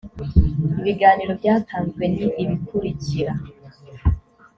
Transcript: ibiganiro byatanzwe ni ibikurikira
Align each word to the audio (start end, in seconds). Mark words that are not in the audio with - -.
ibiganiro 0.79 1.31
byatanzwe 1.39 2.03
ni 2.15 2.19
ibikurikira 2.43 3.33